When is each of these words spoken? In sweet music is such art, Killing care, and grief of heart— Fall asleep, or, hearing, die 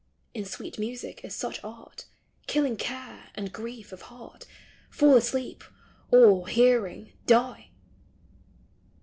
In 0.33 0.45
sweet 0.45 0.79
music 0.79 1.23
is 1.23 1.35
such 1.35 1.63
art, 1.63 2.05
Killing 2.47 2.75
care, 2.75 3.29
and 3.35 3.53
grief 3.53 3.91
of 3.91 4.01
heart— 4.09 4.47
Fall 4.89 5.15
asleep, 5.15 5.63
or, 6.09 6.47
hearing, 6.47 7.11
die 7.27 7.69